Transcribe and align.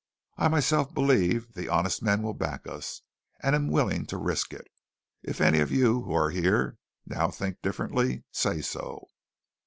I 0.35 0.47
myself 0.47 0.91
believe 0.95 1.53
the 1.53 1.69
honest 1.69 2.01
men 2.01 2.23
will 2.23 2.33
back 2.33 2.65
us, 2.65 3.01
and 3.43 3.53
am 3.53 3.69
willing 3.69 4.07
to 4.07 4.17
risk 4.17 4.51
it. 4.51 4.67
If 5.21 5.39
any 5.39 5.59
of 5.59 5.69
you 5.69 6.01
who 6.01 6.13
are 6.15 6.31
here 6.31 6.79
now 7.05 7.29
think 7.29 7.61
differently, 7.61 8.23
say 8.31 8.61
so." 8.61 9.09